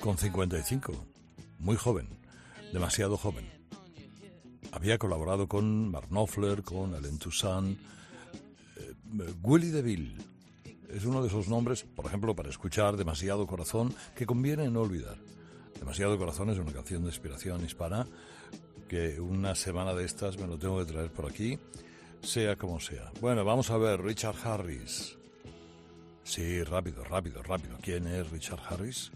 con 0.00 0.18
55. 0.18 0.92
Muy 1.58 1.76
joven, 1.76 2.08
demasiado 2.72 3.16
joven. 3.16 3.48
Había 4.72 4.98
colaborado 4.98 5.48
con 5.48 5.90
Mark 5.90 6.08
Knopfler, 6.08 6.62
con 6.62 6.94
Alain 6.94 7.18
Toussaint, 7.18 7.78
eh, 8.76 8.94
Willy 9.42 9.70
DeVille. 9.70 10.16
Es 10.92 11.06
uno 11.06 11.22
de 11.22 11.28
esos 11.28 11.48
nombres, 11.48 11.84
por 11.84 12.04
ejemplo, 12.04 12.36
para 12.36 12.50
escuchar 12.50 12.98
Demasiado 12.98 13.46
Corazón, 13.46 13.94
que 14.14 14.26
conviene 14.26 14.70
no 14.70 14.82
olvidar. 14.82 15.16
Demasiado 15.78 16.18
Corazón 16.18 16.50
es 16.50 16.58
una 16.58 16.70
canción 16.70 17.02
de 17.02 17.08
inspiración 17.08 17.64
hispana 17.64 18.06
que 18.88 19.18
una 19.18 19.54
semana 19.54 19.94
de 19.94 20.04
estas 20.04 20.36
me 20.38 20.46
lo 20.46 20.58
tengo 20.58 20.78
que 20.78 20.92
traer 20.92 21.10
por 21.10 21.26
aquí, 21.26 21.58
sea 22.20 22.56
como 22.56 22.78
sea. 22.78 23.10
Bueno, 23.22 23.42
vamos 23.42 23.70
a 23.70 23.78
ver, 23.78 24.02
Richard 24.02 24.36
Harris. 24.44 25.16
Sí, 26.24 26.62
rápido, 26.62 27.02
rápido, 27.04 27.42
rápido. 27.42 27.78
¿Quién 27.80 28.06
es 28.06 28.30
Richard 28.30 28.60
Harris? 28.68 29.10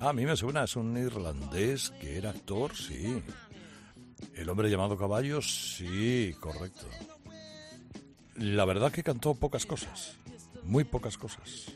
Ah, 0.00 0.10
a 0.10 0.12
mí 0.12 0.26
me 0.26 0.36
suena, 0.36 0.64
es 0.64 0.76
un 0.76 0.96
irlandés 0.98 1.94
que 1.98 2.18
era 2.18 2.28
actor, 2.28 2.76
sí. 2.76 3.22
El 4.34 4.50
hombre 4.50 4.68
llamado 4.68 4.98
Caballo, 4.98 5.40
sí, 5.40 6.34
correcto. 6.38 6.86
La 8.36 8.66
verdad 8.66 8.92
que 8.92 9.02
cantó 9.02 9.34
pocas 9.34 9.64
cosas, 9.64 10.18
muy 10.64 10.84
pocas 10.84 11.16
cosas. 11.18 11.66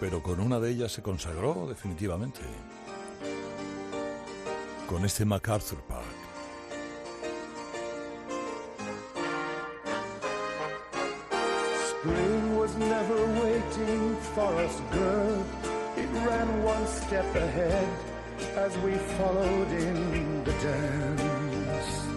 Pero 0.00 0.22
con 0.22 0.40
una 0.40 0.58
de 0.58 0.70
ellas 0.70 0.90
se 0.90 1.02
consagró 1.02 1.66
definitivamente. 1.68 2.40
Con 4.88 5.04
este 5.04 5.24
MacArthur 5.24 5.78
Park. 5.82 6.04
Spring 11.86 12.58
was 12.58 12.76
never 12.76 13.26
waiting 13.44 14.16
for 14.34 14.52
us, 14.60 14.80
girl. 14.90 15.44
It 15.96 16.08
ran 16.26 16.64
one 16.64 16.84
step 16.88 17.32
ahead 17.36 17.86
as 18.56 18.76
we 18.78 18.94
followed 19.16 19.70
in 19.70 20.42
the 20.42 20.52
dance. 20.52 22.11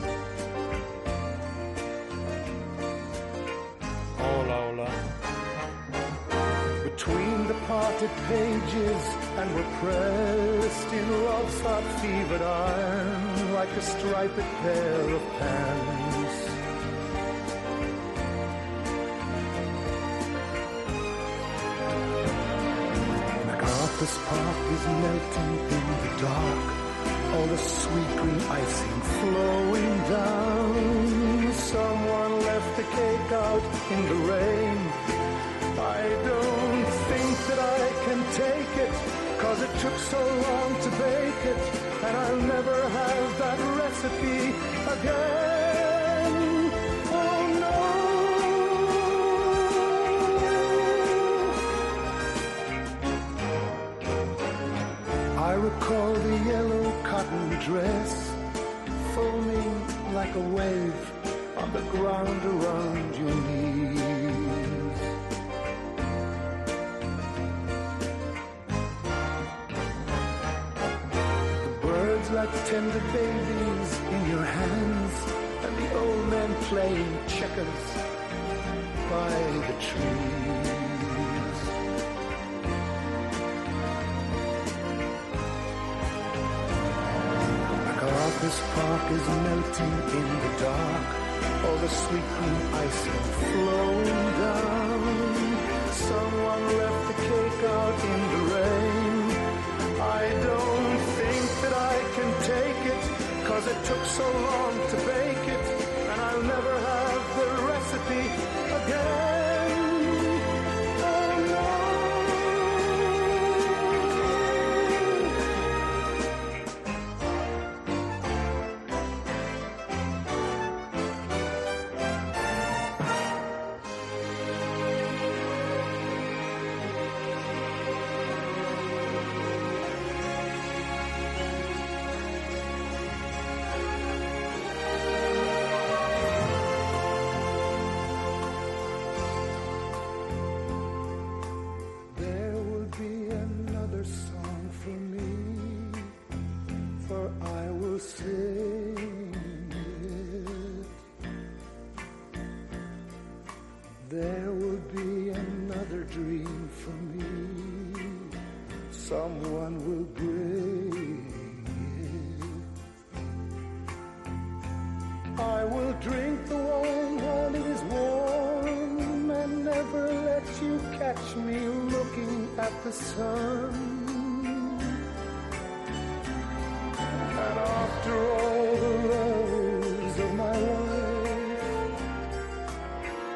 The 8.05 8.11
pages 8.27 9.03
and 9.39 9.55
we're 9.55 9.71
pressed 9.79 10.93
in 10.93 11.23
love's 11.23 11.59
hot 11.61 11.83
fevered 12.01 12.41
iron 12.41 13.53
like 13.53 13.69
a 13.69 13.81
striped 13.81 14.37
pair 14.61 15.01
of 15.17 15.23
pants. 15.39 16.37
MacArthur's 23.49 24.17
Park 24.27 24.59
is 24.75 24.85
melting 25.03 25.53
in 25.75 25.85
the 26.03 26.11
dark. 26.21 26.65
All 27.33 27.47
the 27.47 27.57
sweet 27.57 28.11
green 28.19 28.41
icing 28.61 29.01
flowing 29.17 29.97
down. 30.13 31.53
Someone 31.53 32.33
left 32.49 32.71
the 32.77 32.83
cake 32.83 33.31
out 33.31 33.63
in 33.93 34.01
the 34.11 34.19
rain. 34.31 34.77
I 35.77 36.01
don't 36.25 36.34
took 39.85 39.99
so 39.99 40.17
long 40.17 40.71
to 40.81 40.89
bake 40.89 41.45
it, 41.53 41.61
and 42.05 42.13
I'll 42.17 42.43
never 42.55 42.77
have 42.89 43.37
that 43.37 43.59
recipe 43.81 44.41
again. 44.95 46.31
Oh 47.21 47.41
no. 47.63 47.77
I 55.49 55.53
recall 55.53 56.13
the 56.13 56.35
yellow 56.51 56.85
cotton 57.03 57.49
dress 57.67 58.11
foaming 59.13 59.73
like 60.15 60.33
a 60.33 60.45
wave 60.57 61.01
on 61.57 61.69
the 61.73 61.83
ground 61.93 62.41
around 62.53 63.04
tender 72.65 72.99
babies 73.13 73.99
in 74.09 74.29
your 74.31 74.43
hands, 74.43 75.13
and 75.65 75.77
the 75.77 75.87
old 75.99 76.27
men 76.29 76.51
playing 76.63 77.17
checkers 77.27 77.83
by 79.07 79.29
the 79.67 79.75
trees. 79.87 81.57
MacArthur's 87.85 88.59
Park 88.73 89.11
is 89.11 89.27
melting 89.45 89.95
in 90.17 90.27
the 90.43 90.51
dark. 90.65 91.05
All 91.65 91.77
the 91.85 91.89
sweet 92.01 92.27
green 92.35 92.63
icing 92.83 93.23
flowing 93.41 94.25
down. 94.41 95.01
Someone 96.09 96.63
left 96.79 97.01
the 97.09 97.15
cake 97.29 97.61
out 97.77 97.97
in 98.11 98.21
the 98.33 98.41
rain. 98.55 99.25
I 100.01 100.25
don't 100.43 100.74
take 102.45 102.85
it, 102.85 103.03
cause 103.47 103.65
it 103.65 103.83
took 103.85 104.05
so 104.05 104.23
long 104.23 104.73
to 104.91 104.97
bake 104.97 105.47
it, 105.47 105.65
and 106.09 106.21
I'll 106.21 106.43
never 106.43 106.79
have 106.79 107.23
the 107.37 107.63
recipe 107.65 108.29
again. 108.83 109.34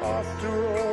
After 0.02 0.48
all 0.48 0.89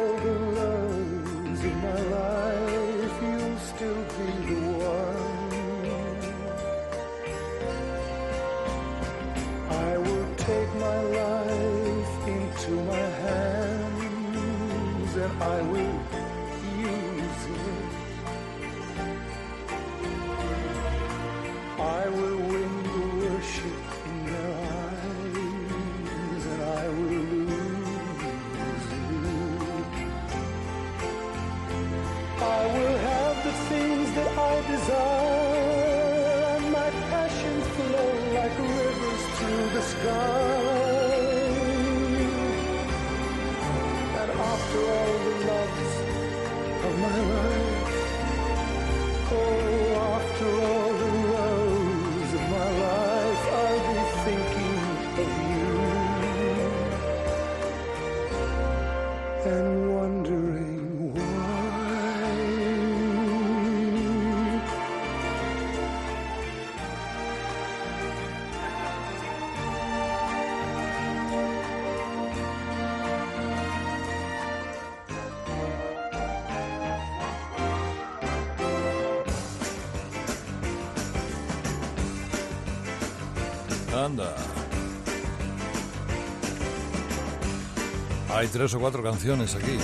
tres 88.58 88.74
o 88.74 88.80
cuatro 88.80 89.04
canciones 89.04 89.54
aquí. 89.54 89.78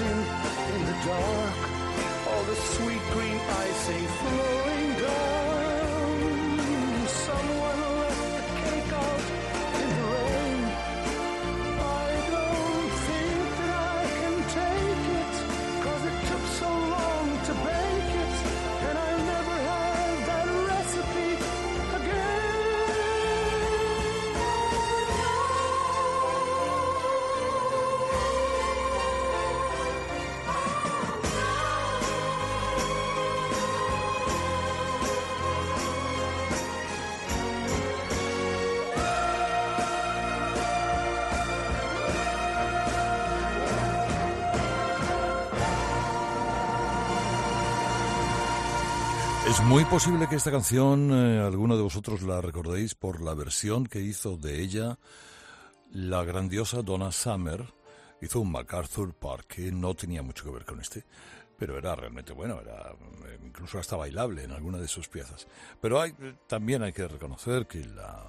Melting 0.00 0.74
in 0.74 0.86
the 0.86 0.92
dark. 1.04 1.57
Es 49.48 49.62
muy 49.62 49.82
posible 49.86 50.28
que 50.28 50.36
esta 50.36 50.50
canción 50.50 51.10
eh, 51.10 51.40
alguno 51.40 51.74
de 51.74 51.82
vosotros 51.82 52.20
la 52.20 52.42
recordéis 52.42 52.94
por 52.94 53.22
la 53.22 53.32
versión 53.32 53.86
que 53.86 53.98
hizo 53.98 54.36
de 54.36 54.60
ella 54.60 54.98
la 55.90 56.22
grandiosa 56.22 56.82
Donna 56.82 57.10
Summer. 57.10 57.64
Hizo 58.20 58.40
un 58.40 58.52
MacArthur 58.52 59.14
Park 59.14 59.46
que 59.46 59.72
no 59.72 59.94
tenía 59.94 60.22
mucho 60.22 60.44
que 60.44 60.50
ver 60.50 60.66
con 60.66 60.82
este, 60.82 61.06
pero 61.56 61.78
era 61.78 61.94
realmente 61.94 62.34
bueno, 62.34 62.60
era 62.60 62.92
eh, 63.26 63.38
incluso 63.42 63.78
hasta 63.78 63.96
bailable 63.96 64.44
en 64.44 64.52
alguna 64.52 64.76
de 64.76 64.86
sus 64.86 65.08
piezas. 65.08 65.48
Pero 65.80 65.98
hay, 65.98 66.10
eh, 66.20 66.34
también 66.46 66.82
hay 66.82 66.92
que 66.92 67.08
reconocer 67.08 67.66
que 67.66 67.86
la 67.86 68.26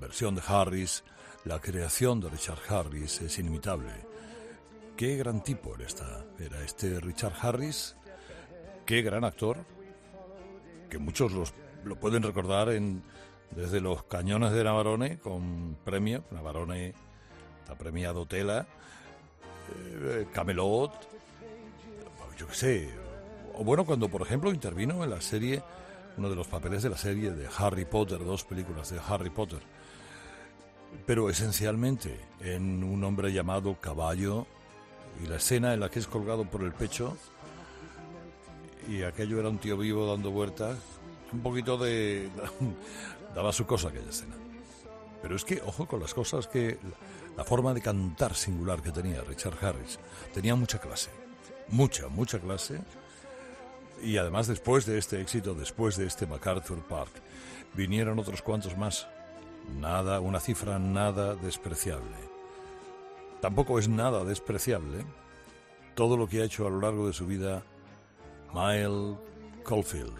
versión 0.00 0.34
de 0.34 0.42
Harris, 0.46 1.04
la 1.44 1.60
creación 1.60 2.18
de 2.18 2.30
Richard 2.30 2.60
Harris 2.66 3.20
es 3.20 3.38
inimitable. 3.38 3.92
Qué 4.96 5.16
gran 5.16 5.44
tipo 5.44 5.74
era, 5.74 5.84
esta, 5.84 6.24
era 6.38 6.62
este 6.64 6.98
Richard 6.98 7.34
Harris, 7.42 7.94
qué 8.86 9.02
gran 9.02 9.24
actor, 9.24 9.75
que 10.88 10.98
muchos 10.98 11.32
los, 11.32 11.54
lo 11.84 11.96
pueden 11.96 12.22
recordar 12.22 12.70
en, 12.70 13.02
desde 13.50 13.80
los 13.80 14.04
cañones 14.04 14.52
de 14.52 14.64
Navarone 14.64 15.18
con 15.18 15.76
premio, 15.84 16.24
Navarone 16.30 16.94
está 17.62 17.76
premiado 17.76 18.26
Tela, 18.26 18.66
eh, 20.02 20.26
Camelot, 20.32 20.92
yo 22.38 22.46
qué 22.48 22.54
sé, 22.54 22.90
o 23.54 23.64
bueno, 23.64 23.84
cuando 23.84 24.08
por 24.08 24.22
ejemplo 24.22 24.52
intervino 24.52 25.02
en 25.02 25.10
la 25.10 25.20
serie, 25.20 25.62
uno 26.16 26.28
de 26.28 26.36
los 26.36 26.46
papeles 26.46 26.82
de 26.82 26.90
la 26.90 26.98
serie 26.98 27.30
de 27.30 27.48
Harry 27.58 27.84
Potter, 27.84 28.24
dos 28.24 28.44
películas 28.44 28.90
de 28.90 29.00
Harry 29.08 29.30
Potter, 29.30 29.60
pero 31.06 31.30
esencialmente 31.30 32.20
en 32.40 32.84
un 32.84 33.02
hombre 33.04 33.32
llamado 33.32 33.80
Caballo 33.80 34.46
y 35.22 35.26
la 35.26 35.36
escena 35.36 35.72
en 35.74 35.80
la 35.80 35.90
que 35.90 35.98
es 35.98 36.06
colgado 36.06 36.44
por 36.44 36.62
el 36.62 36.72
pecho 36.72 37.16
y 38.88 39.02
aquello 39.02 39.40
era 39.40 39.48
un 39.48 39.58
tío 39.58 39.76
vivo 39.76 40.06
dando 40.06 40.30
vueltas, 40.30 40.78
un 41.32 41.40
poquito 41.40 41.76
de... 41.76 42.28
daba 43.34 43.52
su 43.52 43.66
cosa 43.66 43.88
aquella 43.88 44.10
escena. 44.10 44.34
Pero 45.22 45.36
es 45.36 45.44
que, 45.44 45.60
ojo 45.64 45.86
con 45.86 46.00
las 46.00 46.14
cosas 46.14 46.46
que... 46.46 46.78
La 47.36 47.44
forma 47.44 47.74
de 47.74 47.82
cantar 47.82 48.34
singular 48.34 48.80
que 48.80 48.92
tenía 48.92 49.20
Richard 49.20 49.62
Harris. 49.62 49.98
Tenía 50.32 50.54
mucha 50.54 50.78
clase. 50.78 51.10
Mucha, 51.68 52.08
mucha 52.08 52.38
clase. 52.38 52.80
Y 54.02 54.16
además 54.16 54.46
después 54.46 54.86
de 54.86 54.96
este 54.96 55.20
éxito, 55.20 55.52
después 55.52 55.98
de 55.98 56.06
este 56.06 56.26
MacArthur 56.26 56.82
Park, 56.86 57.12
vinieron 57.74 58.18
otros 58.18 58.40
cuantos 58.40 58.78
más. 58.78 59.06
Nada, 59.78 60.20
una 60.20 60.40
cifra 60.40 60.78
nada 60.78 61.34
despreciable. 61.34 62.16
Tampoco 63.42 63.78
es 63.78 63.88
nada 63.88 64.24
despreciable 64.24 65.04
todo 65.94 66.16
lo 66.16 66.28
que 66.28 66.40
ha 66.40 66.44
hecho 66.44 66.66
a 66.66 66.70
lo 66.70 66.80
largo 66.80 67.06
de 67.06 67.12
su 67.12 67.26
vida 67.26 67.64
Mile 68.54 69.16
Caulfield. 69.64 70.14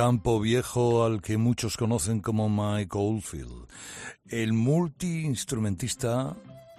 Campo 0.00 0.40
Viejo, 0.40 1.04
al 1.04 1.20
que 1.20 1.36
muchos 1.36 1.76
conocen 1.76 2.20
como 2.20 2.48
Mike 2.48 2.96
Oldfield, 2.96 3.66
el 4.30 4.54
multiinstrumentista 4.54 6.34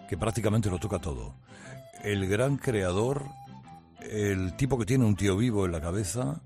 que 0.09 0.17
prácticamente 0.17 0.71
lo 0.71 0.79
toca 0.79 0.97
todo, 0.97 1.35
el 2.03 2.27
gran 2.27 2.57
creador, 2.57 3.25
el 3.99 4.55
tipo 4.57 4.79
que 4.79 4.87
tiene 4.87 5.05
un 5.05 5.15
tío 5.15 5.37
vivo 5.37 5.67
en 5.67 5.71
la 5.71 5.81
cabeza, 5.81 6.41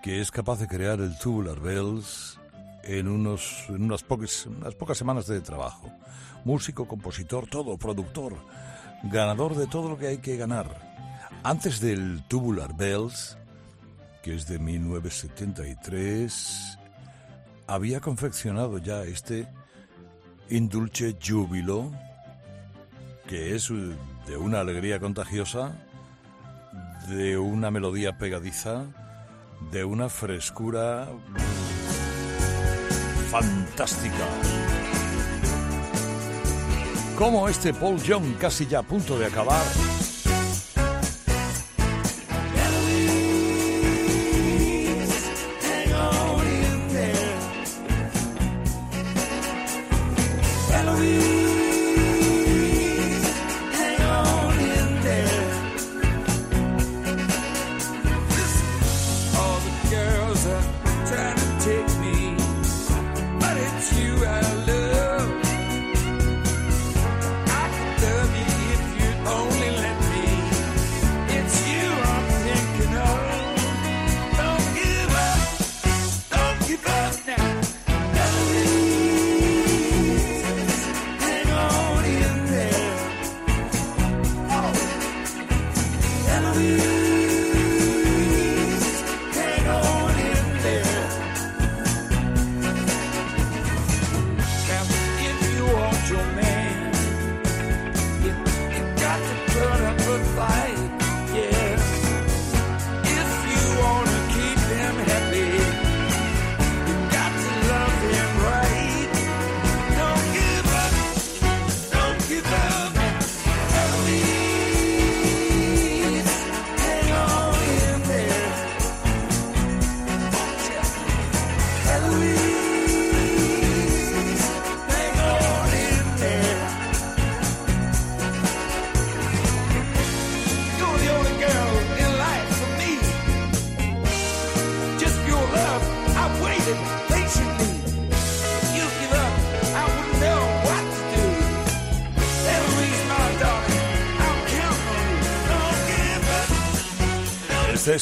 que 0.00 0.20
es 0.20 0.30
capaz 0.30 0.60
de 0.60 0.68
crear 0.68 1.00
el 1.00 1.18
Tubular 1.18 1.58
Bells 1.58 2.38
en, 2.84 3.08
unos, 3.08 3.68
unas, 3.68 4.04
pocas, 4.04 4.46
unas 4.46 4.76
pocas 4.76 4.96
semanas 4.96 5.26
de 5.26 5.40
trabajo. 5.40 5.90
Músico, 6.44 6.86
compositor, 6.86 7.48
todo, 7.48 7.76
productor, 7.78 8.36
ganador 9.02 9.56
de 9.56 9.66
todo 9.66 9.88
lo 9.88 9.98
que 9.98 10.06
hay 10.06 10.18
que 10.18 10.36
ganar. 10.36 10.70
Antes 11.42 11.80
del 11.80 12.22
Tubular 12.28 12.76
Bells, 12.76 13.36
que 14.26 14.34
es 14.34 14.46
de 14.48 14.58
1973, 14.58 16.78
había 17.68 18.00
confeccionado 18.00 18.78
ya 18.78 19.04
este 19.04 19.46
Indulce 20.50 21.16
Júbilo, 21.24 21.92
que 23.28 23.54
es 23.54 23.68
de 24.26 24.36
una 24.36 24.58
alegría 24.58 24.98
contagiosa, 24.98 25.76
de 27.08 27.38
una 27.38 27.70
melodía 27.70 28.18
pegadiza, 28.18 28.86
de 29.70 29.84
una 29.84 30.08
frescura 30.08 31.06
fantástica. 33.30 34.26
Como 37.16 37.48
este 37.48 37.72
Paul 37.72 38.02
Young 38.02 38.36
casi 38.40 38.66
ya 38.66 38.80
a 38.80 38.82
punto 38.82 39.16
de 39.16 39.26
acabar. 39.26 39.62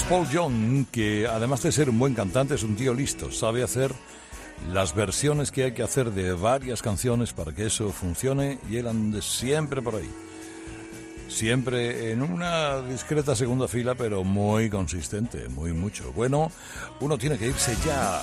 Paul 0.02 0.28
Young, 0.28 0.86
que 0.90 1.26
además 1.26 1.62
de 1.62 1.70
ser 1.70 1.88
un 1.88 1.98
buen 1.98 2.14
cantante, 2.14 2.54
es 2.54 2.62
un 2.62 2.74
tío 2.74 2.94
listo, 2.94 3.30
sabe 3.30 3.62
hacer 3.62 3.92
las 4.72 4.94
versiones 4.94 5.50
que 5.50 5.64
hay 5.64 5.72
que 5.72 5.82
hacer 5.82 6.10
de 6.10 6.32
varias 6.32 6.82
canciones 6.82 7.32
para 7.32 7.52
que 7.52 7.66
eso 7.66 7.90
funcione 7.90 8.58
y 8.68 8.76
él 8.78 8.88
ande 8.88 9.22
siempre 9.22 9.82
por 9.82 9.96
ahí. 9.96 10.10
Siempre 11.28 12.12
en 12.12 12.22
una 12.22 12.80
discreta 12.82 13.36
segunda 13.36 13.68
fila, 13.68 13.94
pero 13.94 14.24
muy 14.24 14.70
consistente, 14.70 15.48
muy 15.48 15.72
mucho. 15.72 16.12
Bueno, 16.12 16.50
uno 17.00 17.18
tiene 17.18 17.38
que 17.38 17.46
irse 17.46 17.76
ya. 17.84 18.22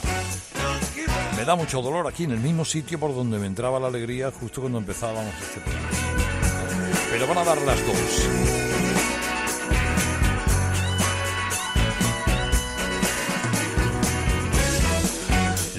Me 1.38 1.45
da 1.45 1.55
mucho 1.55 1.82
dolor 1.82 2.07
aquí 2.07 2.26
en 2.26 2.32
el 2.32 2.39
mismo 2.39 2.65
sitio 2.65 2.99
por 2.99 3.15
donde 3.15 3.39
me 3.39 3.47
entraba 3.47 3.80
la 3.80 3.88
alegría 3.88 4.32
justo 4.32 4.61
cuando 4.61 4.80
empezábamos 4.80 5.34
este 5.41 5.61
programa. 5.61 5.89
Pero 7.11 7.28
van 7.28 7.38
a 7.38 7.43
dar 7.43 7.61
las 7.61 7.86
dos. 7.86 8.81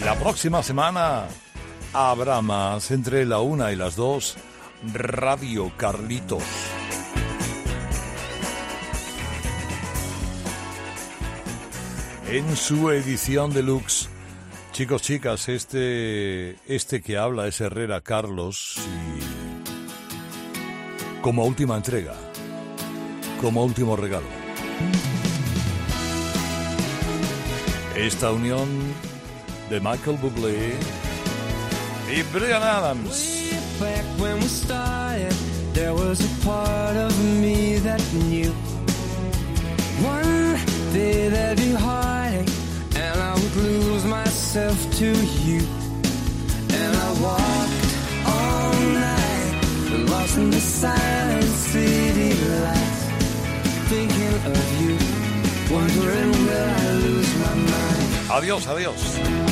La 0.05 0.17
próxima 0.19 0.65
semana 0.65 1.27
habrá 1.93 2.43
más 2.43 2.91
entre 2.91 3.25
la 3.25 3.39
una 3.39 3.71
y 3.71 3.77
las 3.77 3.95
dos 3.95 4.37
Radio 4.93 5.71
Carlitos. 5.77 6.43
En 12.29 12.57
su 12.57 12.91
edición 12.91 13.53
deluxe, 13.53 14.09
chicos, 14.73 15.03
chicas, 15.03 15.49
este, 15.49 16.57
este 16.67 17.01
que 17.01 17.17
habla 17.17 17.47
es 17.47 17.61
Herrera 17.61 18.01
Carlos 18.01 18.79
y 18.79 19.21
como 21.23 21.45
última 21.45 21.77
entrega, 21.77 22.15
como 23.41 23.65
último 23.65 23.95
regalo. 23.95 24.27
Esta 27.95 28.33
unión 28.33 28.69
de 29.73 29.81
Michael 29.81 30.19
Bublé 30.19 30.77
Brian 32.31 32.63
Adams. 32.63 33.51
Back 33.81 34.05
when 34.19 34.37
we 34.37 34.47
started, 34.47 35.33
there 35.73 35.95
was 35.95 36.21
a 36.21 36.47
part 36.47 36.97
of 36.97 37.13
me 37.41 37.79
that 37.79 38.03
knew 38.29 38.53
one 40.05 40.59
day 40.93 41.31
there'd 41.31 41.57
be 41.57 41.73
heartache, 41.73 42.53
and 42.97 43.17
I 43.31 43.33
would 43.33 43.57
lose 43.57 44.05
myself 44.05 44.77
to 45.01 45.09
you. 45.49 45.63
And 46.81 46.93
I 47.07 47.11
walked 47.27 47.85
all 48.35 48.75
night, 49.09 49.53
lost 50.11 50.37
in 50.37 50.51
the 50.51 50.61
silent 50.61 51.53
city 51.73 52.31
lights, 52.67 53.03
thinking 53.89 54.35
of 54.53 54.67
you, 54.83 54.95
wondering 55.75 56.31
will 56.47 56.69
I 56.69 56.93
lose 57.05 57.33
my 57.45 57.55
mind. 57.55 58.03
Adiós, 58.37 58.67
adiós. 58.67 59.52